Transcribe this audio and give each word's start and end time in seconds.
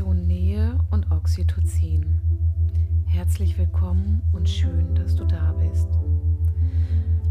Meditation 0.00 0.26
Nähe 0.26 0.78
und 0.90 1.10
Oxytocin. 1.10 2.20
Herzlich 3.04 3.58
willkommen 3.58 4.22
und 4.32 4.48
schön, 4.48 4.94
dass 4.94 5.14
du 5.14 5.24
da 5.26 5.52
bist. 5.52 5.88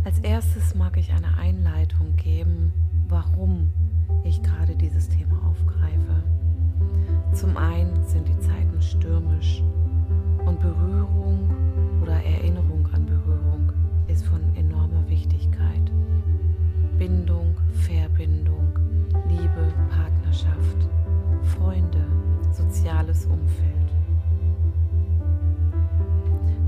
Als 0.04 0.20
erstes 0.20 0.76
mag 0.76 0.96
ich 0.98 1.12
eine 1.12 1.36
Einleitung 1.38 2.16
geben, 2.16 2.72
warum 3.08 3.72
ich 4.24 4.44
gerade 4.44 4.76
dieses 4.76 5.10
Thema 5.10 5.42
aufgreife. 5.50 6.24
Zum 7.34 7.58
einen 7.58 8.04
sind 8.06 8.28
die 8.28 8.40
Zeiten 8.40 8.80
stürmisch 8.82 9.64
und 10.46 10.60
Berührung 10.60 11.50
oder 12.04 12.24
Erinnerung 12.24 12.88
an 12.94 13.08
Berührung 13.08 13.72
ist 14.08 14.26
von 14.26 14.42
enormer 14.56 15.10
Wichtigkeit. 15.10 15.92
Bindung, 17.00 17.56
Verbindung, 17.72 18.78
Liebe, 19.28 19.74
Partnerschaft, 19.90 20.88
Freunde, 21.58 22.06
soziales 22.60 23.26
Umfeld. 23.26 23.70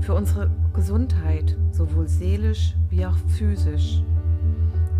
Für 0.00 0.14
unsere 0.14 0.50
Gesundheit, 0.74 1.56
sowohl 1.70 2.08
seelisch 2.08 2.74
wie 2.90 3.06
auch 3.06 3.16
physisch, 3.28 4.02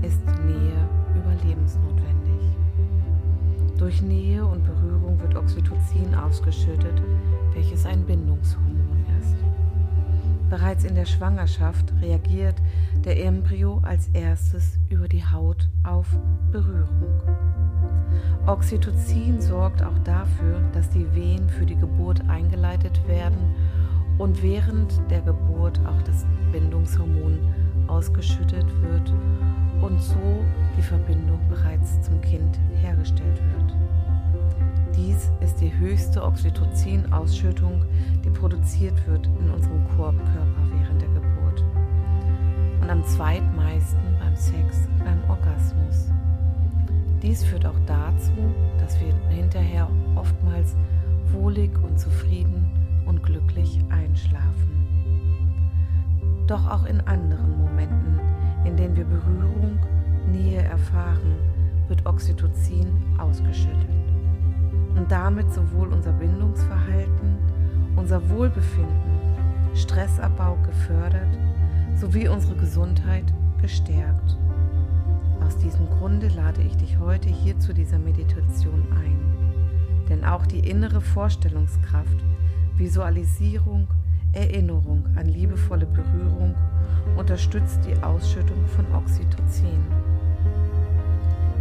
ist 0.02 0.24
Nähe 0.45 0.88
überlebensnotwendig. 1.16 2.12
Durch 3.78 4.02
Nähe 4.02 4.46
und 4.46 4.65
Berührung 4.65 5.20
wird 5.20 5.34
Oxytocin 5.34 6.15
ausgeschüttet, 6.15 7.02
welches 7.54 7.84
ein 7.87 8.04
Bindungshormon 8.04 9.04
ist. 9.18 9.34
Bereits 10.51 10.84
in 10.84 10.95
der 10.95 11.06
Schwangerschaft 11.06 11.93
reagiert 12.01 12.56
der 13.04 13.24
Embryo 13.24 13.80
als 13.82 14.09
erstes 14.12 14.79
über 14.90 15.09
die 15.09 15.24
Haut 15.24 15.68
auf 15.82 16.06
Berührung. 16.52 17.71
Oxytocin 18.46 19.41
sorgt 19.41 19.82
auch 19.82 19.98
dafür, 20.04 20.60
dass 20.73 20.90
die 20.90 21.06
Wehen 21.14 21.48
für 21.48 21.64
die 21.64 21.77
Geburt 21.77 22.28
eingeleitet 22.28 23.01
werden 23.07 23.54
und 24.18 24.43
während 24.43 25.01
der 25.10 25.20
Geburt 25.20 25.80
auch 25.87 26.02
das 26.02 26.26
Bindungshormon 26.51 27.38
ausgeschüttet 27.87 28.66
wird 28.82 29.12
und 29.80 30.01
so 30.01 30.45
die 30.76 30.82
Verbindung 30.82 31.40
bereits 31.48 32.01
zum 32.02 32.20
Kind 32.20 32.59
hergestellt 32.80 33.40
wird. 33.54 33.76
Dies 34.96 35.30
ist 35.40 35.60
die 35.60 35.76
höchste 35.76 36.23
Oxytocin-Ausschüttung, 36.23 37.85
die 38.24 38.30
produziert 38.30 39.07
wird 39.07 39.26
in 39.40 39.51
unserem 39.51 39.87
Körper 39.96 40.46
während 40.79 41.01
der 41.01 41.09
Geburt. 41.09 41.64
Und 42.80 42.90
am 42.90 43.04
zweitmeisten 43.04 44.01
beim 44.20 44.37
Sex, 44.37 44.88
beim 44.98 45.18
Orgasmus. 45.29 46.10
Dies 47.23 47.45
führt 47.45 47.65
auch 47.65 47.78
dazu, 47.87 48.32
dass 48.80 49.01
wir 49.01 49.15
hinterher 49.28 49.88
oftmals 50.16 50.74
wohlig 51.32 51.70
und 51.84 51.98
zufrieden 51.98 52.68
und 53.06 53.23
glücklich 53.23 53.79
einschlafen. 53.90 54.73
Doch 56.48 56.68
auch 56.68 56.84
in 56.84 57.01
anderen 57.02 57.56
Momenten, 57.59 58.20
in 58.64 58.76
denen 58.76 58.96
wir 58.96 59.04
Berührung, 59.04 59.79
Nähe 60.32 60.62
erfahren, 60.62 61.37
wird 61.87 62.04
Oxytocin 62.06 62.88
ausgeschüttet. 63.18 63.88
Und 64.97 65.10
damit 65.10 65.53
sowohl 65.53 65.92
unser 65.92 66.12
Bindungsverhalten, 66.12 67.38
unser 67.94 68.28
Wohlbefinden, 68.31 69.20
Stressabbau 69.75 70.59
gefördert, 70.66 71.38
sowie 71.94 72.26
unsere 72.26 72.56
Gesundheit 72.56 73.32
gestärkt. 73.60 74.36
Aus 75.44 75.56
diesem 75.56 75.88
Grunde 75.88 76.28
lade 76.28 76.62
ich 76.62 76.76
dich 76.76 76.98
heute 76.98 77.28
hier 77.28 77.59
zu 77.59 77.75
dieser 77.75 77.98
Meditation 77.98 78.87
ein. 78.93 79.19
Denn 80.09 80.25
auch 80.25 80.47
die 80.47 80.60
innere 80.60 81.00
Vorstellungskraft, 81.00 82.16
Visualisierung, 82.76 83.88
Erinnerung 84.32 85.04
an 85.16 85.26
liebevolle 85.26 85.87
Berührung 85.87 86.54
unterstützt 87.16 87.80
die 87.86 88.00
Ausschüttung 88.03 88.66
von 88.66 88.86
Oxytocin. 88.94 89.84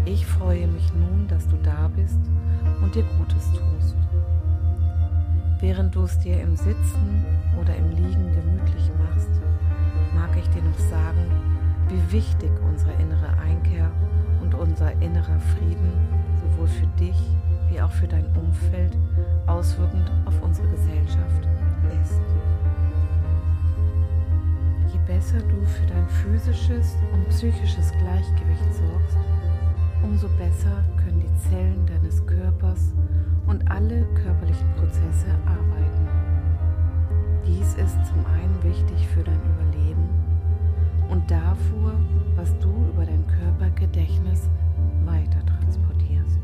Ich 0.06 0.26
freue 0.26 0.68
mich 0.68 0.94
nun, 0.94 1.28
dass 1.28 1.48
du 1.48 1.58
da 1.58 1.90
bist 1.96 2.20
und 2.82 2.96
dir 2.96 3.04
Gutes 3.18 3.52
tust. 3.52 3.96
Während 5.60 5.94
du 5.94 6.04
es 6.04 6.18
dir 6.20 6.42
im 6.42 6.56
Sitzen 6.56 7.26
oder 7.60 7.76
im 7.76 7.90
Liegen 7.92 8.32
gemütlich 8.34 8.92
machst, 8.98 9.30
mag 10.16 10.30
ich 10.38 10.48
dir 10.50 10.64
noch 10.64 10.80
sagen, 10.90 11.26
wie 11.92 12.12
wichtig 12.14 12.52
unsere 12.66 12.94
innere 12.94 13.38
Einkehr 13.40 13.92
und 14.42 14.56
unser 14.56 14.94
innerer 15.02 15.40
Frieden 15.40 15.92
sowohl 16.40 16.68
für 16.68 16.88
dich 16.98 17.18
wie 17.70 17.82
auch 17.82 17.92
für 17.92 18.08
dein 18.08 18.26
Umfeld 18.36 18.98
auswirkend 19.48 20.12
auf 20.26 20.42
unsere 20.42 20.68
Gesellschaft 20.70 21.48
ist. 22.02 22.22
Je 24.92 25.00
besser 25.06 25.40
du 25.40 25.66
für 25.66 25.86
dein 25.88 26.08
physisches 26.08 26.96
und 27.14 27.28
psychisches 27.30 27.92
Gleichgewicht 27.92 28.74
sorgst, 28.74 29.18
umso 30.04 30.28
besser 30.38 30.84
können 30.98 31.22
die 31.22 31.50
Zellen 31.50 31.86
deines 31.86 32.26
Körpers 32.26 32.94
und 33.48 33.70
alle 33.70 34.06
körperlichen 34.24 34.70
Prozesse 34.76 35.28
arbeiten. 35.46 36.08
Dies 37.46 37.74
ist 37.76 38.06
zum 38.06 38.26
einen 38.26 38.64
wichtig 38.64 39.08
für 39.10 39.24
dein 39.24 39.40
Überleben 39.44 40.31
und 41.12 41.30
davor, 41.30 41.94
was 42.38 42.58
du 42.60 42.70
über 42.90 43.06
dein 43.06 43.28
Körpergedächtnis 43.28 44.50
weiter 45.06 45.46
transportierst. 45.46 46.40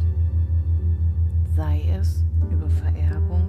Sei 1.55 1.83
es 1.97 2.25
über 2.51 2.69
Vererbung, 2.69 3.47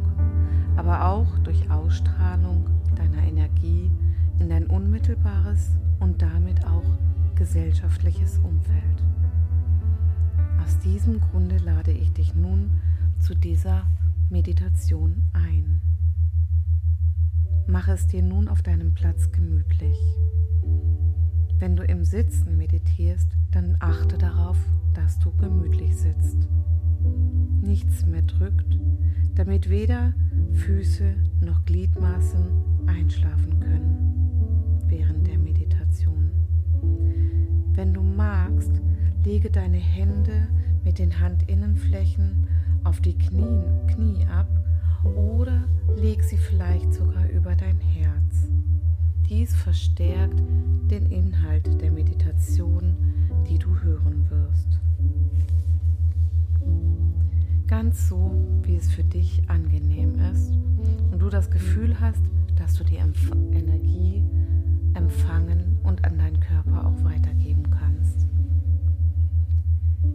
aber 0.76 1.04
auch 1.06 1.38
durch 1.40 1.68
Ausstrahlung 1.70 2.70
deiner 2.94 3.26
Energie 3.26 3.90
in 4.38 4.48
dein 4.48 4.68
unmittelbares 4.68 5.76
und 5.98 6.22
damit 6.22 6.64
auch 6.64 6.86
gesellschaftliches 7.34 8.38
Umfeld. 8.38 9.02
Aus 10.62 10.78
diesem 10.78 11.20
Grunde 11.20 11.56
lade 11.58 11.90
ich 11.90 12.12
dich 12.12 12.34
nun 12.36 12.70
zu 13.18 13.34
dieser 13.34 13.86
Meditation 14.30 15.24
ein. 15.32 15.80
Mach 17.66 17.88
es 17.88 18.06
dir 18.06 18.22
nun 18.22 18.46
auf 18.46 18.62
deinem 18.62 18.94
Platz 18.94 19.32
gemütlich. 19.32 19.98
Wenn 21.58 21.74
du 21.74 21.82
im 21.82 22.04
Sitzen 22.04 22.56
meditierst, 22.56 23.32
dann 23.50 23.76
achte 23.80 24.16
darauf, 24.16 24.56
dass 24.94 25.18
du 25.18 25.32
gemütlich 25.36 25.96
sitzt. 25.96 26.48
Nichts 27.62 28.06
mehr 28.06 28.22
drückt, 28.22 28.78
damit 29.34 29.68
weder 29.68 30.14
Füße 30.52 31.14
noch 31.40 31.64
Gliedmaßen 31.64 32.46
einschlafen 32.86 33.58
können 33.58 34.82
während 34.86 35.26
der 35.26 35.38
Meditation. 35.38 36.30
Wenn 37.72 37.92
du 37.92 38.02
magst, 38.02 38.80
lege 39.24 39.50
deine 39.50 39.78
Hände 39.78 40.48
mit 40.84 40.98
den 40.98 41.10
Handinnenflächen 41.10 42.46
auf 42.84 43.00
die 43.00 43.18
Knie, 43.18 43.64
Knie 43.88 44.24
ab 44.26 44.48
oder 45.04 45.64
leg 45.96 46.22
sie 46.22 46.38
vielleicht 46.38 46.92
sogar 46.94 47.28
über 47.30 47.54
dein 47.56 47.80
Herz. 47.80 48.48
Dies 49.28 49.54
verstärkt 49.54 50.42
den 50.90 51.04
Inhalt 51.12 51.82
der 51.82 51.90
Meditation, 51.90 52.96
die 53.46 53.58
du 53.58 53.78
hören 53.80 54.24
wirst. 54.30 54.80
Ganz 57.66 58.08
so, 58.08 58.32
wie 58.62 58.76
es 58.76 58.90
für 58.90 59.04
dich 59.04 59.42
angenehm 59.50 60.14
ist 60.32 60.54
und 61.12 61.18
du 61.18 61.28
das 61.28 61.50
Gefühl 61.50 62.00
hast, 62.00 62.22
dass 62.56 62.72
du 62.72 62.84
die 62.84 62.96
Empf 62.96 63.30
Energie 63.52 64.24
empfangen 64.94 65.78
und 65.82 66.06
an 66.06 66.16
deinen 66.16 66.40
Körper 66.40 66.86
auch 66.86 67.04
weitergeben 67.04 67.64
kannst. 67.70 68.26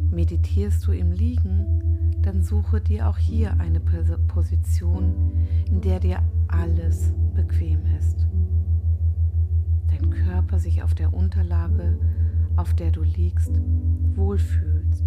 Meditierst 0.10 0.88
du 0.88 0.92
im 0.92 1.12
Liegen, 1.12 2.20
dann 2.24 2.42
suche 2.42 2.82
dir 2.82 3.08
auch 3.08 3.20
hier 3.20 3.60
eine 3.60 3.80
Position, 3.80 5.34
in 5.70 5.82
der 5.82 6.00
dir 6.00 6.24
alles 6.48 7.14
bequem 7.36 7.86
ist 8.00 8.26
dein 10.04 10.10
Körper 10.10 10.60
sich 10.60 10.84
auf 10.84 10.94
der 10.94 11.14
Unterlage, 11.14 11.98
auf 12.56 12.74
der 12.74 12.92
du 12.92 13.04
liegst, 13.04 13.60
wohlfühlst. 14.16 15.04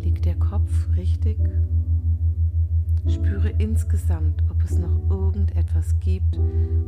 Liegt 0.00 0.24
der 0.24 0.36
Kopf 0.36 0.88
richtig? 0.96 1.38
Spüre 3.06 3.48
insgesamt, 3.58 4.42
ob 4.50 4.62
es 4.62 4.78
noch 4.78 5.08
irgendetwas 5.08 5.98
gibt, 6.00 6.38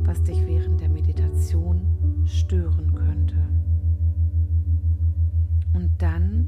was 0.03 0.21
dich 0.23 0.45
während 0.45 0.79
der 0.79 0.89
Meditation 0.89 1.81
stören 2.25 2.93
könnte. 2.93 3.37
Und 5.73 5.89
dann 5.97 6.47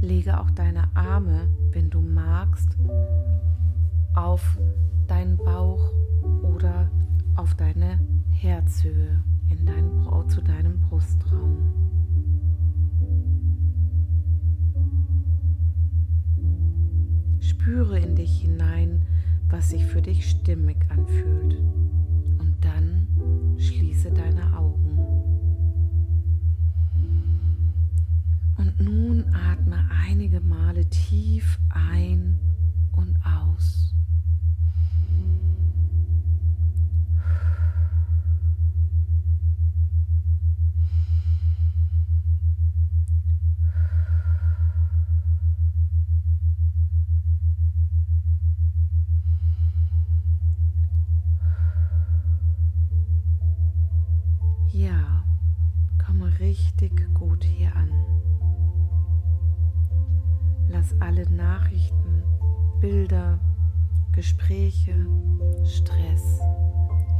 lege 0.00 0.40
auch 0.40 0.50
deine 0.50 0.84
Arme, 0.94 1.48
wenn 1.70 1.88
du 1.88 2.00
magst, 2.00 2.76
auf 4.14 4.58
deinen 5.06 5.36
Bauch 5.36 5.92
oder 6.42 6.90
auf 7.36 7.54
deine 7.54 8.00
Herzhöhe 8.36 9.22
in 9.50 9.64
dein, 9.64 9.86
zu 10.28 10.42
deinem 10.42 10.78
Brustraum. 10.80 11.56
Spüre 17.40 17.56
spüre 17.66 17.98
in 17.98 18.14
dich 18.14 18.42
hinein, 18.42 19.02
was 19.48 19.70
sich 19.70 19.84
für 19.84 20.00
dich 20.00 20.30
stimmig 20.30 20.76
anfühlt. 20.88 21.58
Und 22.38 22.54
dann 22.60 23.08
schließe 23.58 24.12
deine 24.12 24.56
Augen. 24.56 24.98
Und 28.56 28.80
nun 28.80 29.24
atme 29.34 29.78
einige 30.06 30.40
Male 30.40 30.84
tief 30.90 31.58
ein 31.70 32.38
und 32.92 33.16
aus. 33.24 33.95
Gespräche, 64.16 64.94
Stress 65.62 66.40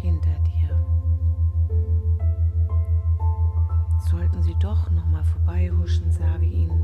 hinter 0.01 0.35
dir. 0.41 0.71
Sollten 4.11 4.43
sie 4.43 4.55
doch 4.61 4.91
noch 4.91 5.05
mal 5.05 5.23
vorbeihuschen, 5.25 6.11
sage 6.11 6.47
ihnen, 6.47 6.83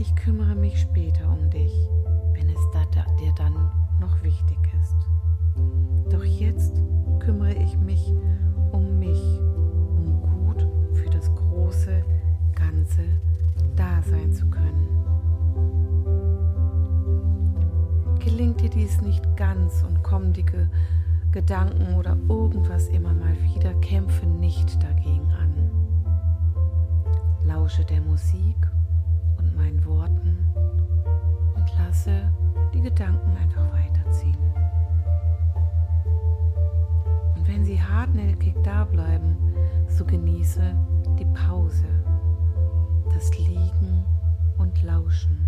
ich 0.00 0.12
kümmere 0.16 0.56
mich 0.56 0.80
später 0.80 1.30
um 1.30 1.48
dich, 1.48 1.72
wenn 2.32 2.48
es 2.48 2.60
dir 3.20 3.32
dann 3.36 3.54
noch 4.00 4.20
wichtig 4.24 4.58
ist. 4.80 4.96
Dies 18.92 19.00
nicht 19.00 19.36
ganz 19.38 19.82
und 19.84 20.02
kommen 20.02 20.32
die 20.34 20.44
Ge 20.44 20.66
Gedanken 21.30 21.94
oder 21.94 22.14
irgendwas 22.28 22.88
immer 22.88 23.14
mal 23.14 23.34
wieder, 23.42 23.72
kämpfe 23.80 24.26
nicht 24.26 24.82
dagegen 24.82 25.32
an. 25.32 25.70
Lausche 27.46 27.86
der 27.86 28.02
Musik 28.02 28.56
und 29.38 29.56
meinen 29.56 29.82
Worten 29.86 30.36
und 31.54 31.64
lasse 31.78 32.30
die 32.74 32.82
Gedanken 32.82 33.34
einfach 33.34 33.72
weiterziehen. 33.72 34.36
Und 37.34 37.48
wenn 37.48 37.64
sie 37.64 37.80
hartnäckig 37.80 38.54
da 38.62 38.84
bleiben, 38.84 39.38
so 39.88 40.04
genieße 40.04 40.74
die 41.18 41.26
Pause, 41.32 41.88
das 43.14 43.38
Liegen 43.38 44.04
und 44.58 44.82
Lauschen. 44.82 45.41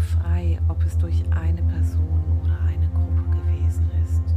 frei, 0.00 0.58
ob 0.68 0.84
es 0.84 0.96
durch 0.98 1.24
eine 1.30 1.62
Person 1.62 2.22
oder 2.42 2.58
eine 2.60 2.88
Gruppe 2.88 3.22
gewesen 3.30 3.90
ist. 4.02 4.34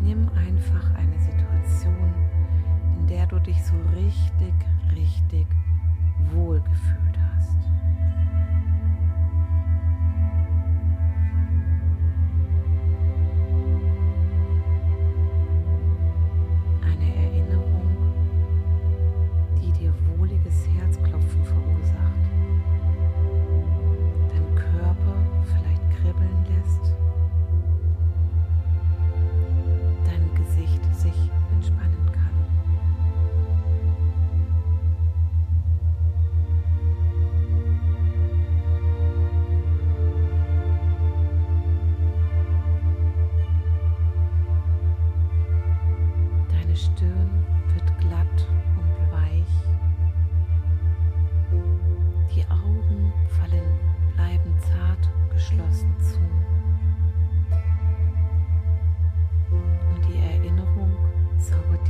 Nimm 0.00 0.28
einfach 0.30 0.94
eine 0.94 1.18
Situation, 1.18 2.14
in 2.98 3.06
der 3.06 3.26
du 3.26 3.38
dich 3.40 3.62
so 3.64 3.74
richtig, 3.94 4.54
richtig 4.94 5.46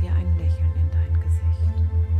dir 0.01 0.11
ein 0.13 0.37
Lächeln 0.37 0.71
in 0.75 0.89
dein 0.91 1.13
Gesicht. 1.21 2.18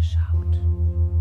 Angeschaut? 0.00 1.19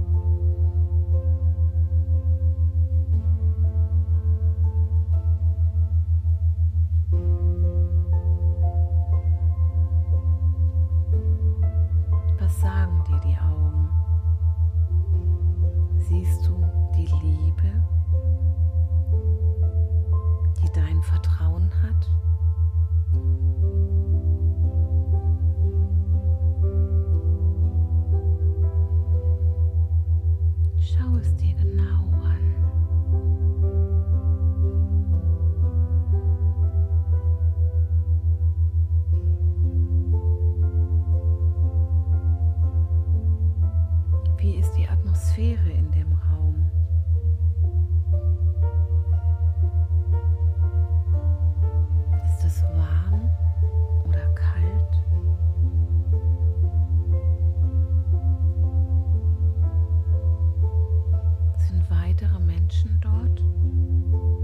Menschen 62.80 63.00
dort? 63.02 64.39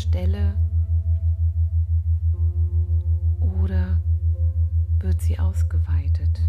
Stelle 0.00 0.54
oder 3.40 4.00
wird 4.98 5.20
sie 5.20 5.38
ausgeweitet? 5.38 6.40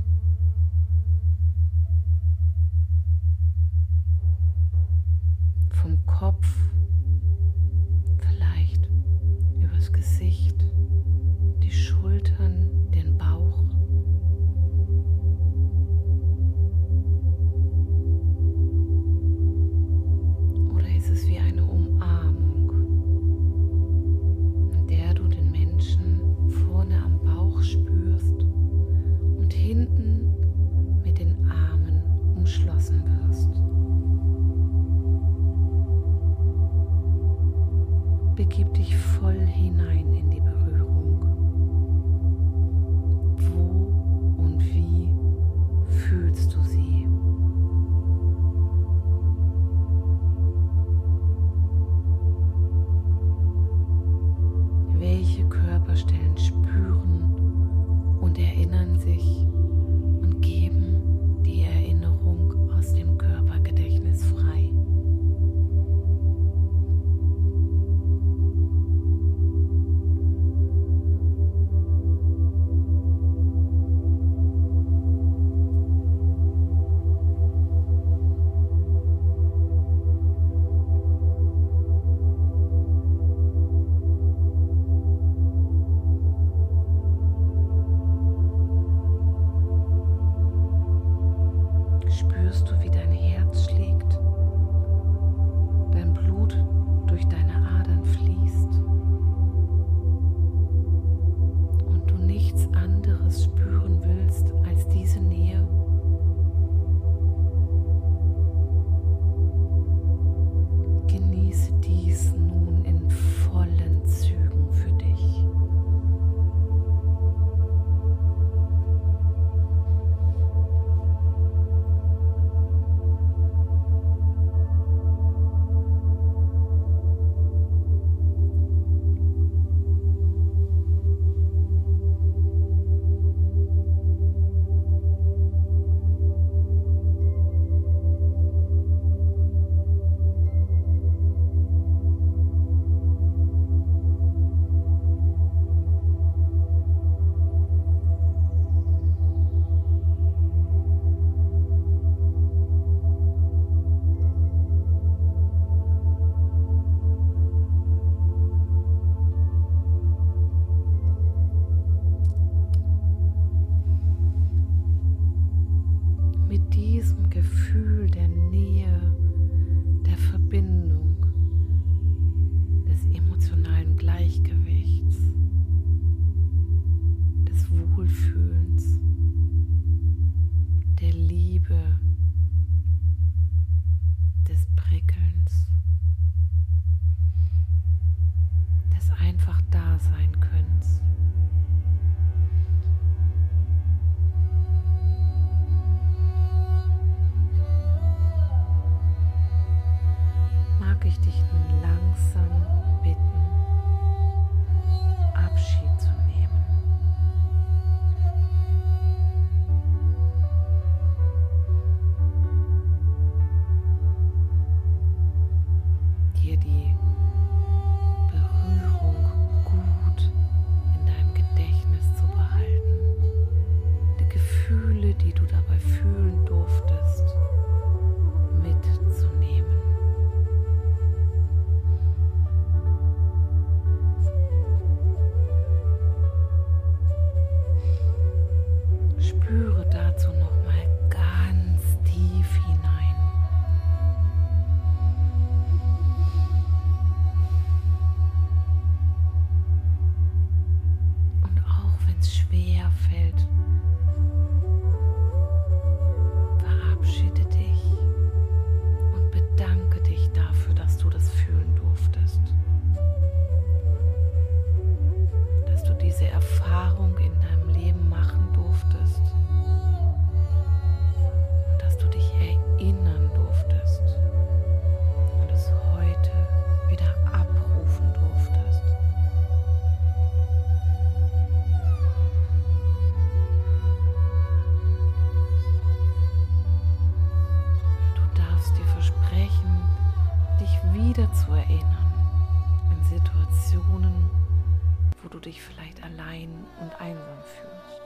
du 295.31 295.39
dich 295.39 295.61
vielleicht 295.61 296.03
allein 296.03 296.67
und 296.81 296.93
einsam 297.01 297.43
fühlst. 297.43 298.01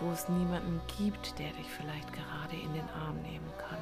Wo 0.00 0.10
es 0.10 0.28
niemanden 0.28 0.80
gibt, 0.98 1.38
der 1.38 1.50
dich 1.52 1.70
vielleicht 1.70 2.12
gerade 2.12 2.56
in 2.56 2.72
den 2.74 2.88
Arm 2.90 3.16
nehmen 3.22 3.50
kann. 3.56 3.78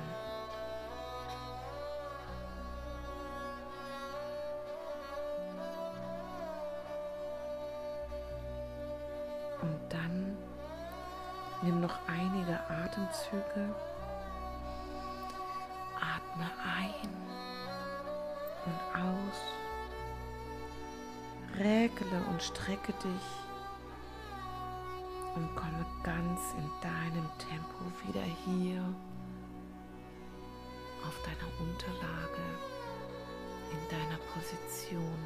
Und 9.62 9.80
dann 9.88 10.36
nimm 11.62 11.80
noch 11.80 11.98
einige 12.06 12.60
Atemzüge. 12.68 13.74
Atme 15.96 16.50
ein 16.62 17.08
und 18.66 19.00
aus. 19.00 19.63
Räkele 22.14 22.20
und 22.30 22.42
strecke 22.42 22.92
dich 22.92 23.26
und 25.34 25.54
komme 25.56 25.84
ganz 26.02 26.40
in 26.56 26.70
deinem 26.80 27.28
Tempo 27.38 27.84
wieder 28.06 28.22
hier 28.22 28.82
auf 31.06 31.16
deiner 31.24 31.50
Unterlage, 31.60 32.42
in 33.72 33.88
deiner 33.90 34.18
Position, 34.32 35.18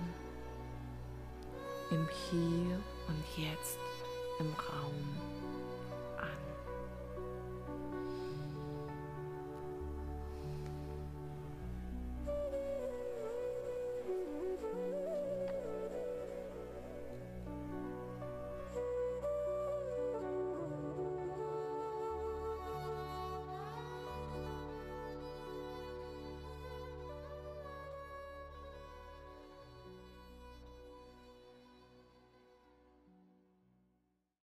im 1.90 2.09
Hier 2.31 2.81
und 3.09 3.24
Jetzt 3.37 3.79
im 4.40 4.53
Raum. 4.55 5.47